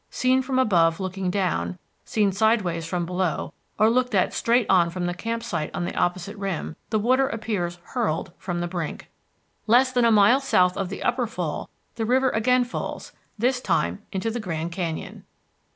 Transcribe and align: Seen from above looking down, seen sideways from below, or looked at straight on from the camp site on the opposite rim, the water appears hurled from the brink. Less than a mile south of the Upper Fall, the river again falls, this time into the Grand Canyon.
Seen 0.09 0.41
from 0.41 0.57
above 0.57 0.99
looking 0.99 1.29
down, 1.29 1.77
seen 2.05 2.31
sideways 2.31 2.87
from 2.87 3.05
below, 3.05 3.53
or 3.77 3.87
looked 3.87 4.15
at 4.15 4.33
straight 4.33 4.65
on 4.67 4.89
from 4.89 5.05
the 5.05 5.13
camp 5.13 5.43
site 5.43 5.69
on 5.75 5.85
the 5.85 5.95
opposite 5.95 6.35
rim, 6.37 6.75
the 6.89 6.97
water 6.97 7.27
appears 7.27 7.77
hurled 7.83 8.31
from 8.39 8.61
the 8.61 8.67
brink. 8.67 9.11
Less 9.67 9.91
than 9.91 10.03
a 10.05 10.11
mile 10.11 10.39
south 10.39 10.75
of 10.75 10.89
the 10.89 11.03
Upper 11.03 11.27
Fall, 11.27 11.69
the 11.97 12.05
river 12.07 12.31
again 12.31 12.63
falls, 12.63 13.11
this 13.37 13.61
time 13.61 14.01
into 14.11 14.31
the 14.31 14.39
Grand 14.39 14.71
Canyon. 14.71 15.23